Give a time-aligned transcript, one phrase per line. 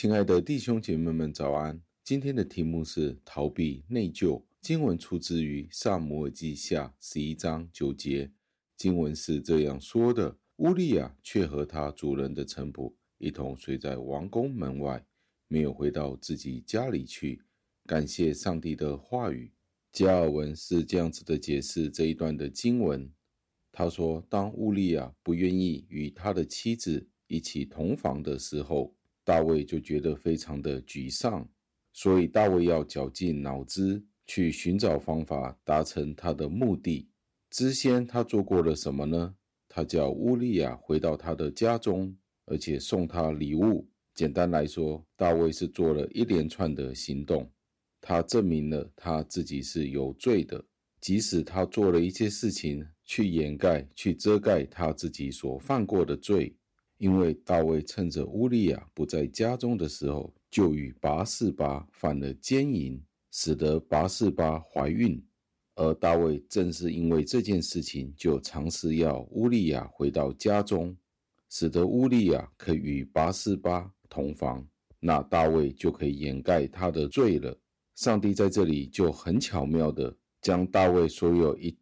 [0.00, 1.82] 亲爱的弟兄姐妹们，早安！
[2.04, 4.40] 今天的题目是逃避内疚。
[4.60, 8.30] 经文出自于撒母耳记下十一章九节。
[8.76, 15.04] 经文是这样说的：乌利亚却和他主人的臣仆一同睡在王宫门外，
[15.48, 17.42] 没有回到自己家里去。
[17.84, 19.52] 感谢上帝的话语。
[19.90, 23.12] 加尔文是这样子的解释这一段的经文。
[23.72, 28.94] 他说，当乌利亚不愿意与他的妻子一起同房的时候，
[29.28, 31.46] 大卫就觉得非常的沮丧，
[31.92, 37.10] 所以大卫要绞尽脑汁去寻找方法达成他的目的。
[37.50, 39.34] 之前他做过了什么呢？
[39.68, 43.86] 他叫乌利亚回到他的家中，而且送他礼物。
[44.14, 47.52] 简单来说，大卫是做了一连串的行动，
[48.00, 50.64] 他证明了他自己是有罪的，
[51.02, 56.56] 即使他做了一些事情去掩盖、去遮盖他自己所犯过的罪。
[56.98, 65.24] 因为大卫趁着乌利亚不在家中的时候，就与拔示巴犯了奸淫，使得拔示巴怀孕。
[65.76, 70.96] 而大卫正是因为这件事情，就尝试要乌利亚回到家中，
[71.48, 74.66] 使得乌利亚可以与拔示巴同房，
[74.98, 77.56] 那大卫就可以掩盖他的罪了。
[77.94, 81.76] 上帝在这里就很巧妙地将大卫所有一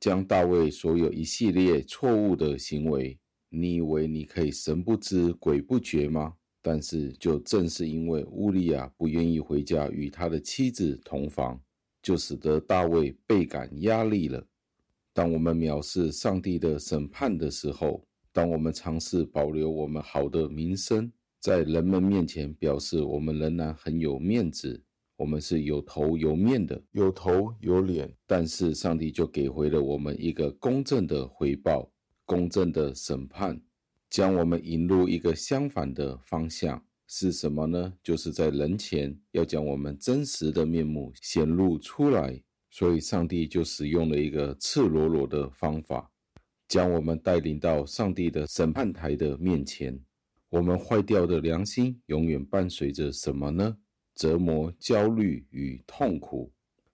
[0.00, 3.18] 将大卫所有一系列错误的行为。
[3.50, 6.34] 你以为你可以神不知鬼不觉吗？
[6.60, 11.58] 但是，就正是因为乌利亚不愿意回家与他的妻子同房，
[12.02, 14.44] 就使得大卫倍感压力了。
[15.14, 21.10] 当我们藐视上帝的审判的时候，当我们尝试保留我们好的名声，
[21.40, 24.82] 在人们面前表示我们仍然很有面子，
[25.16, 31.90] 我们是有头有面的，有头有脸，但是上帝就给回了我们一个公正的回报。
[32.28, 33.58] 公正的审判
[34.10, 37.94] 将我们引入一个相反的方向，是什么呢？
[38.02, 42.42] 就是在人前要将我们真实的面目显露出来。
[42.70, 46.10] 所以，上帝就使用了一个赤裸裸的方法，
[46.68, 49.98] 将我们带领到上帝的审判台的面前。
[50.50, 53.78] 我们坏掉的良心永远伴随着什么呢？
[54.14, 56.52] 折磨、焦虑与痛苦。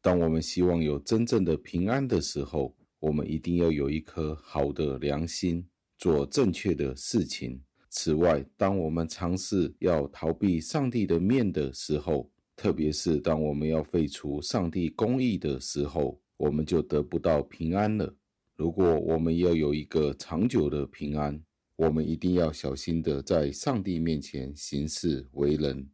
[0.00, 5.66] 当我们希望有真正的平安的时候，我们一定要有一颗好的良心，
[5.98, 7.60] 做正确的事情。
[7.88, 18.14] 此外，当我们尝试要逃避上帝的面的时候，特别是当我们要废除上帝公义的时候，我们就得不到平安了。
[18.56, 21.42] 如果我们要有一个长久的平安，
[21.76, 25.88] 我们一定要小心的在上帝面前行事为人，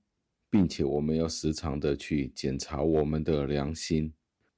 [0.48, 4.12] 并且我们要时常的去检查我们的良心。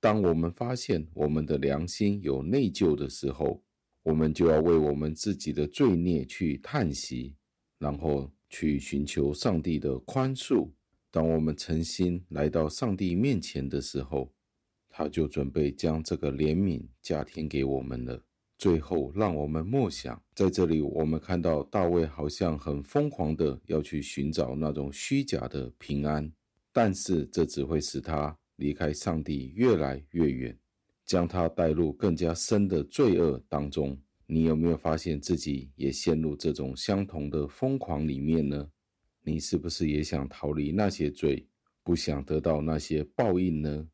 [0.05, 3.63] 当我们发现我们的良心有内疚的时候，
[4.03, 7.35] 我们就要为我们自己的罪孽去叹息，
[7.79, 10.69] 然后去寻求上帝的宽恕。
[11.11, 14.31] 当我们诚心来到上帝面前的时候，
[14.91, 18.23] 他就准备将这个怜悯加添给我们了。
[18.59, 26.31] 最后，让我们默想，在这里我们看到大卫好像很疯狂的要去寻找那种虚假的平安，
[26.75, 28.37] 但是这只会使他。
[28.57, 30.59] 离开上帝越来越远，
[31.05, 33.99] 将他带入更加深的罪恶当中。
[34.27, 38.71] 你有没有发现自己也陷入这种相同的疯狂里面呢？
[39.23, 41.47] 你是不是也想逃离那些罪，
[41.83, 43.89] 不想得到那些报应呢？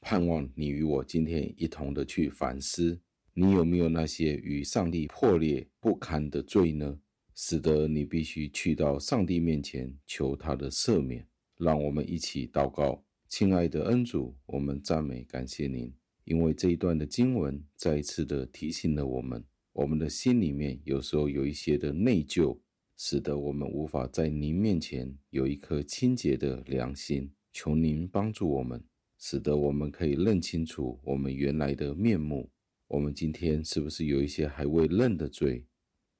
[0.00, 3.00] 盼望你与我今天一同的去反思，
[3.32, 6.98] 你有没有那些与上帝破裂不堪的罪呢？
[7.34, 11.26] 使得你必须去到上帝面前求他的赦免。
[11.58, 13.02] 让我们一起祷告。
[13.38, 15.92] 亲爱的恩主，我们赞美感谢您，
[16.24, 22.58] 因为这一段的经文再一次的提醒了我们，我们的心里面有时候有一些的内疚，
[22.96, 27.30] 使得我们无法在您面前有一颗清洁的良心。
[27.52, 28.82] 求您帮助我们，
[29.18, 32.50] 使得我们可以认清楚我们原来的面目。
[32.88, 35.66] 我们今天是不是有一些还未认的罪，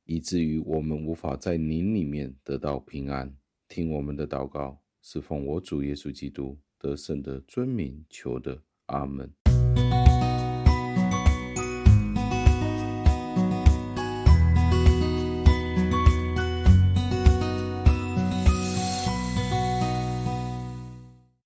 [0.05, 3.35] 以至于我们无法在您里面得到平安？
[3.69, 9.46] 听我们的祷告，是奉我主耶稣基督得胜的尊名求得，阿门。